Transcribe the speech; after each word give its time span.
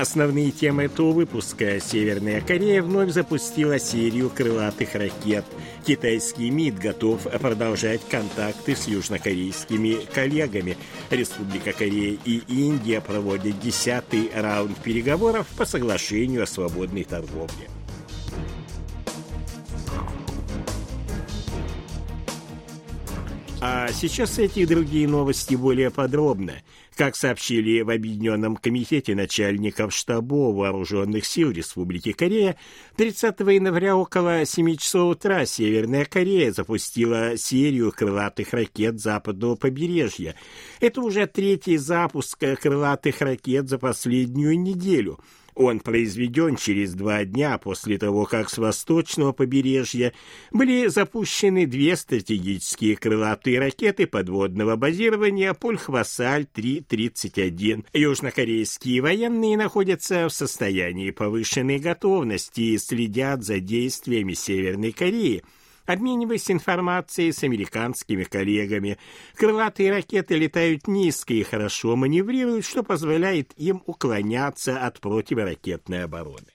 Основные 0.00 0.50
темы 0.50 0.84
этого 0.84 1.12
выпуска. 1.12 1.78
Северная 1.78 2.40
Корея 2.40 2.82
вновь 2.82 3.10
запустила 3.10 3.78
серию 3.78 4.30
крылатых 4.30 4.94
ракет. 4.94 5.44
Китайский 5.84 6.48
МИД 6.48 6.78
готов 6.78 7.20
продолжать 7.24 8.00
контакты 8.08 8.74
с 8.74 8.88
южнокорейскими 8.88 9.98
коллегами. 10.14 10.78
Республика 11.10 11.74
Корея 11.74 12.16
и 12.24 12.38
Индия 12.48 13.02
проводят 13.02 13.60
десятый 13.60 14.30
раунд 14.34 14.78
переговоров 14.78 15.46
по 15.58 15.66
соглашению 15.66 16.44
о 16.44 16.46
свободной 16.46 17.04
торговле. 17.04 17.68
А 23.62 23.92
сейчас 23.92 24.38
эти 24.38 24.60
и 24.60 24.66
другие 24.66 25.06
новости 25.06 25.54
более 25.54 25.90
подробно. 25.90 26.54
Как 26.96 27.14
сообщили 27.14 27.82
в 27.82 27.90
Объединенном 27.90 28.56
комитете 28.56 29.14
начальников 29.14 29.92
штабов 29.94 30.56
вооруженных 30.56 31.26
сил 31.26 31.50
Республики 31.50 32.12
Корея, 32.12 32.56
30 32.96 33.38
января 33.40 33.96
около 33.96 34.46
7 34.46 34.76
часов 34.76 35.16
утра 35.16 35.44
Северная 35.44 36.06
Корея 36.06 36.52
запустила 36.52 37.36
серию 37.36 37.92
крылатых 37.92 38.54
ракет 38.54 38.98
западного 38.98 39.56
побережья. 39.56 40.34
Это 40.80 41.02
уже 41.02 41.26
третий 41.26 41.76
запуск 41.76 42.38
крылатых 42.38 43.20
ракет 43.20 43.68
за 43.68 43.78
последнюю 43.78 44.58
неделю– 44.58 45.20
он 45.60 45.80
произведен 45.80 46.56
через 46.56 46.94
два 46.94 47.24
дня 47.24 47.58
после 47.58 47.98
того, 47.98 48.24
как 48.24 48.48
с 48.48 48.56
восточного 48.56 49.32
побережья 49.32 50.14
были 50.50 50.86
запущены 50.86 51.66
две 51.66 51.96
стратегические 51.96 52.96
крылатые 52.96 53.58
ракеты 53.58 54.06
подводного 54.06 54.76
базирования 54.76 55.52
Пульхвасаль-3-31. 55.52 57.84
Южнокорейские 57.92 59.02
военные 59.02 59.58
находятся 59.58 60.28
в 60.28 60.32
состоянии 60.32 61.10
повышенной 61.10 61.78
готовности 61.78 62.62
и 62.62 62.78
следят 62.78 63.44
за 63.44 63.60
действиями 63.60 64.32
Северной 64.32 64.92
Кореи– 64.92 65.42
обмениваясь 65.86 66.50
информацией 66.50 67.32
с 67.32 67.42
американскими 67.42 68.24
коллегами. 68.24 68.98
Крылатые 69.34 69.90
ракеты 69.90 70.36
летают 70.36 70.86
низко 70.88 71.34
и 71.34 71.42
хорошо 71.42 71.96
маневрируют, 71.96 72.64
что 72.64 72.82
позволяет 72.82 73.52
им 73.56 73.82
уклоняться 73.86 74.84
от 74.84 75.00
противоракетной 75.00 76.04
обороны. 76.04 76.46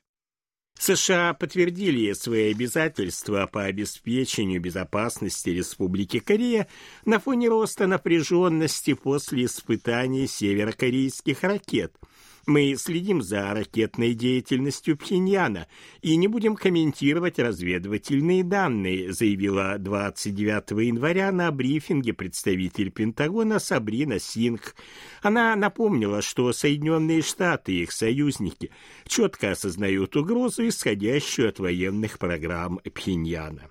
США 0.77 1.33
подтвердили 1.33 2.11
свои 2.13 2.51
обязательства 2.51 3.47
по 3.51 3.63
обеспечению 3.63 4.59
безопасности 4.59 5.49
Республики 5.49 6.19
Корея 6.19 6.67
на 7.05 7.19
фоне 7.19 7.47
роста 7.47 7.87
напряженности 7.87 8.93
после 8.93 9.45
испытаний 9.45 10.27
северокорейских 10.27 11.43
ракет– 11.43 11.95
мы 12.45 12.75
следим 12.77 13.21
за 13.21 13.53
ракетной 13.53 14.13
деятельностью 14.13 14.97
Пхеньяна 14.97 15.67
и 16.01 16.15
не 16.15 16.27
будем 16.27 16.55
комментировать 16.55 17.39
разведывательные 17.39 18.43
данные, 18.43 19.11
заявила 19.13 19.77
29 19.79 20.85
января 20.85 21.31
на 21.31 21.51
брифинге 21.51 22.13
представитель 22.13 22.91
Пентагона 22.91 23.59
Сабрина 23.59 24.19
Сингх. 24.19 24.75
Она 25.21 25.55
напомнила, 25.55 26.21
что 26.21 26.51
Соединенные 26.53 27.21
Штаты 27.21 27.73
и 27.73 27.83
их 27.83 27.91
союзники 27.91 28.71
четко 29.07 29.51
осознают 29.51 30.15
угрозу, 30.15 30.67
исходящую 30.67 31.49
от 31.49 31.59
военных 31.59 32.19
программ 32.19 32.79
Пхеньяна. 32.93 33.69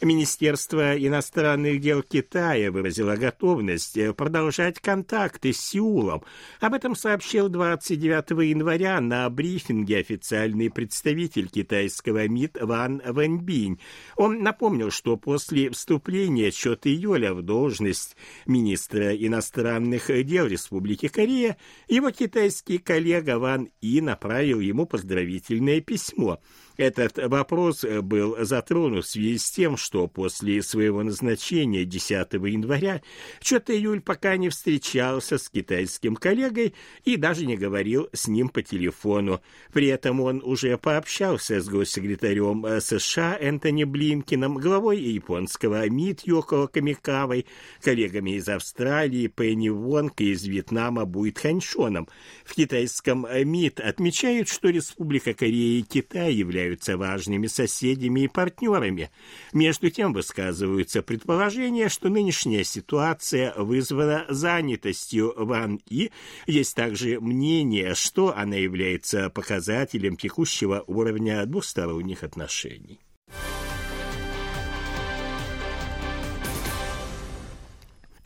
Министерство 0.00 0.96
иностранных 0.96 1.80
дел 1.80 2.04
Китая 2.04 2.70
выразило 2.70 3.16
готовность 3.16 3.98
продолжать 4.16 4.78
контакты 4.78 5.52
с 5.52 5.58
Сеулом. 5.60 6.22
Об 6.60 6.74
этом 6.74 6.94
сообщил 6.94 7.48
29 7.48 8.48
января 8.48 9.00
на 9.00 9.28
брифинге 9.28 9.98
официальный 9.98 10.70
представитель 10.70 11.48
китайского 11.48 12.28
МИД 12.28 12.58
Ван 12.60 13.02
Вэньбинь. 13.04 13.80
Он 14.14 14.40
напомнил, 14.40 14.92
что 14.92 15.16
после 15.16 15.68
вступления 15.70 16.52
Чота 16.52 16.88
Юля 16.88 17.34
в 17.34 17.42
должность 17.42 18.16
министра 18.46 19.16
иностранных 19.16 20.10
дел 20.24 20.46
Республики 20.46 21.08
Корея 21.08 21.56
его 21.88 22.12
китайский 22.12 22.78
коллега 22.78 23.40
Ван 23.40 23.68
И 23.80 24.00
направил 24.00 24.60
ему 24.60 24.86
поздравительное 24.86 25.80
письмо– 25.80 26.38
этот 26.78 27.18
вопрос 27.28 27.84
был 28.02 28.36
затронут 28.44 29.04
в 29.04 29.08
связи 29.08 29.36
с 29.36 29.50
тем, 29.50 29.76
что 29.76 30.06
после 30.06 30.62
своего 30.62 31.02
назначения 31.02 31.84
10 31.84 32.10
января 32.34 33.02
Чот 33.40 33.68
Июль 33.68 34.00
пока 34.00 34.36
не 34.36 34.48
встречался 34.48 35.38
с 35.38 35.48
китайским 35.50 36.14
коллегой 36.14 36.74
и 37.04 37.16
даже 37.16 37.46
не 37.46 37.56
говорил 37.56 38.08
с 38.12 38.28
ним 38.28 38.48
по 38.48 38.62
телефону. 38.62 39.40
При 39.72 39.88
этом 39.88 40.20
он 40.20 40.40
уже 40.44 40.78
пообщался 40.78 41.60
с 41.60 41.68
госсекретарем 41.68 42.64
США 42.80 43.36
Энтони 43.40 43.82
Блинкином, 43.82 44.54
главой 44.54 45.00
японского 45.00 45.88
МИД 45.88 46.28
Йоко 46.28 46.68
Камикавой, 46.68 47.46
коллегами 47.82 48.36
из 48.36 48.48
Австралии 48.48 49.26
Пенни 49.26 49.68
Вонг 49.68 50.20
и 50.20 50.30
из 50.30 50.44
Вьетнама 50.44 51.06
Буит 51.06 51.40
Ханьшоном. 51.40 52.06
В 52.44 52.54
китайском 52.54 53.26
МИД 53.28 53.80
отмечают, 53.80 54.48
что 54.48 54.68
Республика 54.68 55.34
Корея 55.34 55.80
и 55.80 55.82
Китай 55.82 56.32
являются 56.32 56.67
являются 56.68 56.96
важными 56.96 57.46
соседями 57.46 58.20
и 58.20 58.28
партнерами. 58.28 59.10
Между 59.52 59.90
тем 59.90 60.12
высказываются 60.12 61.02
предположения, 61.02 61.88
что 61.88 62.08
нынешняя 62.08 62.64
ситуация 62.64 63.54
вызвана 63.56 64.26
занятостью 64.28 65.32
Ван 65.36 65.80
И. 65.88 66.10
Есть 66.46 66.76
также 66.76 67.20
мнение, 67.20 67.94
что 67.94 68.36
она 68.36 68.56
является 68.56 69.30
показателем 69.30 70.16
текущего 70.16 70.84
уровня 70.86 71.44
двусторонних 71.46 72.22
отношений. 72.22 73.00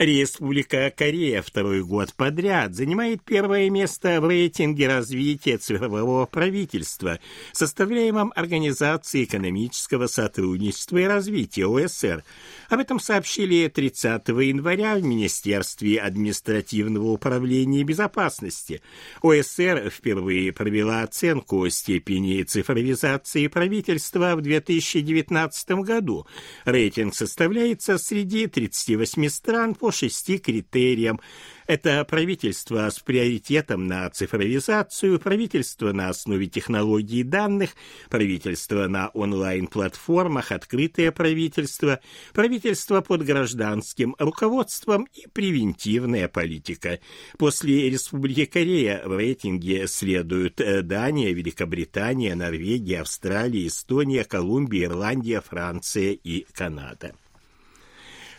Республика 0.02 0.90
Корея 0.90 1.42
второй 1.42 1.84
год 1.84 2.12
подряд 2.14 2.74
занимает 2.74 3.22
первое 3.22 3.70
место 3.70 4.20
в 4.20 4.26
рейтинге 4.26 4.88
развития 4.88 5.58
цифрового 5.58 6.26
правительства, 6.26 7.20
составляемом 7.52 8.32
Организацией 8.34 9.26
экономического 9.26 10.08
сотрудничества 10.08 10.96
и 10.98 11.04
развития 11.04 11.66
ОСР. 11.66 12.24
Об 12.68 12.80
этом 12.80 12.98
сообщили 12.98 13.68
30 13.68 14.26
января 14.26 14.96
в 14.96 15.04
Министерстве 15.04 16.00
административного 16.00 17.12
управления 17.12 17.82
и 17.82 17.84
безопасности. 17.84 18.82
ОСР 19.22 19.88
впервые 19.94 20.52
провела 20.52 21.02
оценку 21.02 21.68
степени 21.70 22.42
цифровизации 22.42 23.46
правительства 23.46 24.34
в 24.34 24.40
2019 24.40 25.70
году. 25.84 26.26
Рейтинг 26.64 27.14
составляется 27.14 27.98
среди 27.98 28.48
38 28.48 29.28
стран 29.28 29.76
по 29.76 29.91
шести 29.92 30.38
критериям. 30.38 31.20
Это 31.66 32.04
правительство 32.04 32.90
с 32.90 32.98
приоритетом 32.98 33.86
на 33.86 34.10
цифровизацию, 34.10 35.20
правительство 35.20 35.92
на 35.92 36.08
основе 36.08 36.46
технологий 36.46 37.22
данных, 37.22 37.70
правительство 38.10 38.88
на 38.88 39.08
онлайн-платформах, 39.08 40.50
открытое 40.52 41.12
правительство, 41.12 42.00
правительство 42.32 43.00
под 43.00 43.24
гражданским 43.24 44.16
руководством 44.18 45.06
и 45.14 45.26
превентивная 45.32 46.28
политика. 46.28 46.98
После 47.38 47.88
Республики 47.88 48.44
Корея 48.44 49.02
в 49.06 49.16
рейтинге 49.16 49.86
следуют 49.86 50.60
э, 50.60 50.82
Дания, 50.82 51.32
Великобритания, 51.32 52.34
Норвегия, 52.34 53.02
Австралия, 53.02 53.66
Эстония, 53.66 54.24
Колумбия, 54.24 54.86
Ирландия, 54.86 55.40
Франция 55.40 56.12
и 56.12 56.44
Канада. 56.52 57.14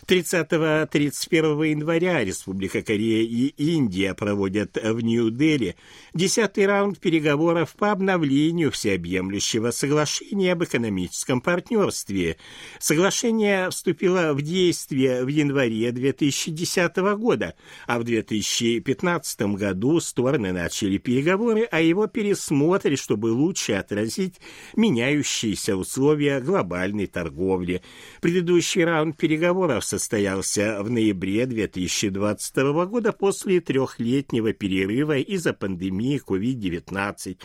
30-31 0.07 1.69
января 1.69 2.23
Республика 2.23 2.81
Корея 2.81 3.23
и 3.23 3.47
Индия 3.57 4.13
проводят 4.13 4.77
в 4.81 4.99
Нью-Дели 4.99 5.75
десятый 6.13 6.65
раунд 6.65 6.99
переговоров 6.99 7.73
по 7.77 7.91
обновлению 7.91 8.71
всеобъемлющего 8.71 9.71
соглашения 9.71 10.53
об 10.53 10.63
экономическом 10.63 11.39
партнерстве. 11.39 12.37
Соглашение 12.79 13.69
вступило 13.69 14.33
в 14.33 14.41
действие 14.41 15.23
в 15.23 15.27
январе 15.29 15.91
2010 15.91 16.97
года, 17.17 17.55
а 17.87 17.99
в 17.99 18.03
2015 18.03 19.41
году 19.55 19.99
стороны 20.01 20.51
начали 20.51 20.97
переговоры 20.97 21.63
о 21.63 21.79
его 21.79 22.07
пересмотре, 22.07 22.97
чтобы 22.97 23.27
лучше 23.27 23.73
отразить 23.73 24.35
меняющиеся 24.75 25.77
условия 25.77 26.41
глобальной 26.41 27.07
торговли. 27.07 27.81
Предыдущий 28.21 28.83
раунд 28.83 29.17
переговоров 29.17 29.85
состоялся 29.93 30.81
в 30.81 30.89
ноябре 30.89 31.45
2022 31.45 32.85
года 32.87 33.11
после 33.11 33.61
трехлетнего 33.61 34.51
перерыва 34.51 35.19
из-за 35.19 35.53
пандемии 35.53 36.19
COVID-19. 36.19 37.37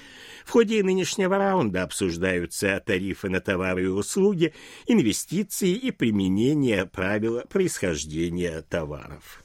В 0.46 0.50
ходе 0.50 0.82
нынешнего 0.82 1.36
раунда 1.36 1.82
обсуждаются 1.82 2.82
тарифы 2.86 3.28
на 3.28 3.42
товары 3.42 3.84
и 3.84 3.88
услуги, 3.88 4.54
инвестиции 4.86 5.72
и 5.72 5.90
применение 5.90 6.86
правил 6.86 7.42
происхождения 7.50 8.62
товаров. 8.62 9.44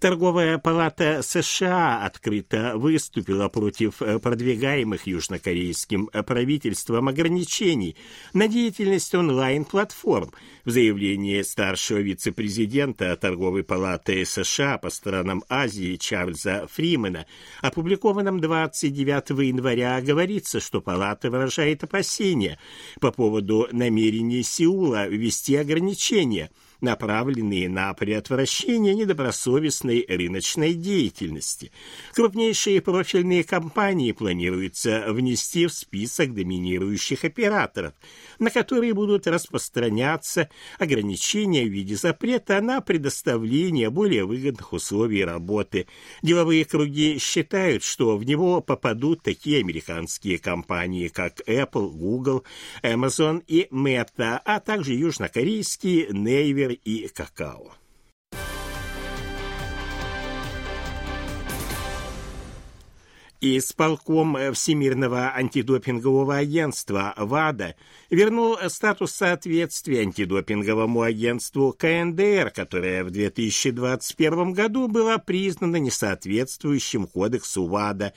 Торговая 0.00 0.58
палата 0.58 1.22
США 1.22 2.04
открыто 2.04 2.72
выступила 2.76 3.48
против 3.48 4.02
э, 4.02 4.18
продвигаемых 4.18 5.06
южнокорейским 5.06 6.10
э, 6.12 6.22
правительством 6.22 7.08
ограничений 7.08 7.96
на 8.32 8.48
деятельность 8.48 9.14
онлайн-платформ. 9.14 10.32
В 10.64 10.70
заявлении 10.70 11.40
старшего 11.42 11.98
вице-президента 11.98 13.16
Торговой 13.16 13.62
палаты 13.62 14.24
США 14.24 14.78
по 14.78 14.90
странам 14.90 15.44
Азии 15.48 15.96
Чарльза 15.96 16.66
Фримена, 16.72 17.26
опубликованном 17.62 18.40
29 18.40 19.30
января, 19.46 20.00
говорится, 20.00 20.58
что 20.58 20.80
палата 20.80 21.30
выражает 21.30 21.84
опасения 21.84 22.58
по 23.00 23.12
поводу 23.12 23.68
намерений 23.70 24.42
Сеула 24.42 25.06
ввести 25.06 25.54
ограничения– 25.56 26.50
направленные 26.84 27.68
на 27.68 27.92
предотвращение 27.94 28.94
недобросовестной 28.94 30.06
рыночной 30.08 30.74
деятельности. 30.74 31.72
Крупнейшие 32.14 32.80
профильные 32.80 33.42
компании 33.42 34.12
планируется 34.12 35.06
внести 35.08 35.66
в 35.66 35.72
список 35.72 36.34
доминирующих 36.34 37.24
операторов, 37.24 37.94
на 38.38 38.50
которые 38.50 38.94
будут 38.94 39.26
распространяться 39.26 40.48
ограничения 40.78 41.64
в 41.64 41.72
виде 41.72 41.96
запрета 41.96 42.60
на 42.60 42.80
предоставление 42.80 43.90
более 43.90 44.24
выгодных 44.24 44.72
условий 44.72 45.24
работы. 45.24 45.86
Деловые 46.22 46.64
круги 46.64 47.18
считают, 47.18 47.82
что 47.82 48.16
в 48.16 48.24
него 48.24 48.60
попадут 48.60 49.22
такие 49.22 49.60
американские 49.60 50.38
компании, 50.38 51.08
как 51.08 51.40
Apple, 51.48 51.90
Google, 51.90 52.44
Amazon 52.82 53.42
и 53.46 53.66
Meta, 53.70 54.40
а 54.44 54.60
также 54.60 54.94
южнокорейские 54.94 56.08
Naver 56.08 56.73
и 56.74 57.08
какао. 57.08 57.72
Исполком 63.46 64.54
Всемирного 64.54 65.34
антидопингового 65.34 66.36
агентства 66.36 67.12
ВАДА 67.18 67.74
вернул 68.08 68.56
статус 68.68 69.12
соответствия 69.12 70.00
антидопинговому 70.00 71.02
агентству 71.02 71.74
КНДР, 71.78 72.52
которое 72.54 73.04
в 73.04 73.10
2021 73.10 74.54
году 74.54 74.88
было 74.88 75.18
признано 75.18 75.76
несоответствующим 75.76 77.06
кодексу 77.06 77.66
ВАДА. 77.66 78.14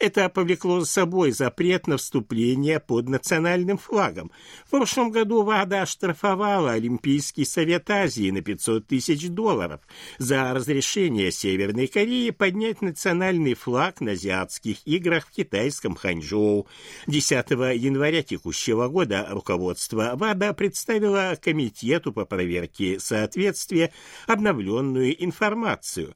Это 0.00 0.28
повлекло 0.28 0.80
за 0.80 0.86
собой 0.86 1.30
запрет 1.30 1.86
на 1.86 1.96
вступление 1.96 2.80
под 2.80 3.08
национальным 3.08 3.78
флагом. 3.78 4.32
В 4.66 4.70
прошлом 4.70 5.10
году 5.10 5.44
ВАДА 5.44 5.82
оштрафовала 5.82 6.72
Олимпийский 6.72 7.44
совет 7.44 7.88
Азии 7.90 8.30
на 8.30 8.42
500 8.42 8.88
тысяч 8.88 9.28
долларов 9.28 9.80
за 10.18 10.52
разрешение 10.52 11.30
Северной 11.30 11.86
Кореи 11.86 12.30
поднять 12.30 12.82
национальный 12.82 13.54
флаг 13.54 14.00
на 14.00 14.16
азиатских 14.64 14.86
играх 14.86 15.26
в 15.26 15.30
китайском 15.30 15.94
Ханчжоу. 15.94 16.66
10 17.06 17.50
января 17.76 18.22
текущего 18.22 18.88
года 18.88 19.26
руководство 19.30 20.12
ВАДА 20.14 20.54
представило 20.54 21.36
Комитету 21.40 22.12
по 22.12 22.24
проверке 22.24 22.98
соответствия 22.98 23.92
обновленную 24.26 25.22
информацию, 25.22 26.14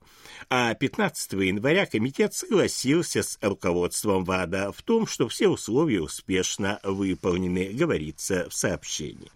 а 0.48 0.74
15 0.74 1.32
января 1.32 1.86
комитет 1.86 2.34
согласился 2.34 3.22
с 3.22 3.38
руководством 3.42 4.24
ВАДА 4.24 4.72
в 4.72 4.82
том, 4.82 5.06
что 5.06 5.28
все 5.28 5.48
условия 5.48 6.00
успешно 6.00 6.80
выполнены, 6.82 7.70
говорится 7.72 8.46
в 8.48 8.54
сообщении. 8.54 9.30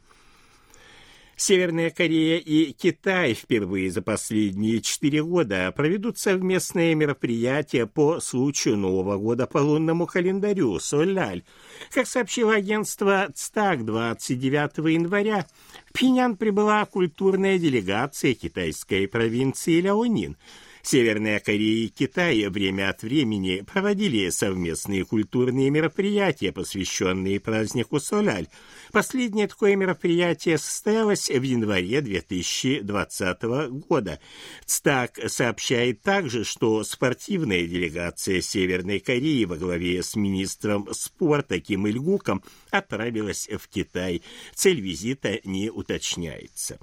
Северная 1.45 1.91
Корея 1.91 2.39
и 2.39 2.71
Китай 2.71 3.35
впервые 3.35 3.91
за 3.91 4.01
последние 4.01 4.81
четыре 4.81 5.25
года 5.25 5.73
проведут 5.75 6.17
совместные 6.17 6.95
мероприятия 6.95 7.87
по 7.87 8.21
случаю 8.21 8.77
Нового 8.77 9.19
года 9.19 9.49
по 9.49 9.59
лунному 9.59 10.07
календарю 10.07 10.79
Соляль. 10.79 11.43
Как 11.91 12.07
сообщило 12.07 12.55
агентство 12.55 13.27
ЦТАК 13.35 13.85
29 13.85 14.93
января, 14.95 15.45
в 15.91 15.99
Пинян 15.99 16.37
прибыла 16.37 16.85
культурная 16.87 17.59
делегация 17.59 18.35
китайской 18.35 19.09
провинции 19.09 19.81
Ляонин– 19.81 20.37
Северная 20.83 21.39
Корея 21.39 21.87
и 21.87 21.89
Китай 21.89 22.45
время 22.49 22.91
от 22.91 23.03
времени 23.03 23.65
проводили 23.73 24.29
совместные 24.31 25.05
культурные 25.05 25.71
мероприятия, 25.71 26.51
посвященные 26.51 27.39
празднику 27.39 28.01
Соляль. 28.01 28.49
Последнее 28.91 29.47
такое 29.47 29.77
мероприятие 29.77 30.59
состоялось 30.59 31.31
в 31.31 31.43
январе 31.43 32.01
2020 32.01 33.43
года. 33.89 34.19
ЦТАК 34.67 35.21
сообщает 35.29 36.03
также, 36.03 36.43
что 36.43 36.83
спортивная 36.83 37.65
делегация 37.67 38.41
Северной 38.41 38.99
Кореи 38.99 39.45
во 39.45 39.57
главе 39.57 40.03
с 40.03 40.17
министром 40.17 40.89
спорта 40.93 41.61
Ким 41.61 41.87
Ильгуком 41.87 42.43
отправилась 42.71 43.49
в 43.49 43.69
Китай. 43.69 44.23
Цель 44.55 44.81
визита 44.81 45.39
не 45.45 45.71
уточняется. 45.71 46.81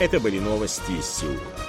Это 0.00 0.20
были 0.20 0.38
новости 0.38 0.90
из 0.92 1.06
Сеула. 1.06 1.63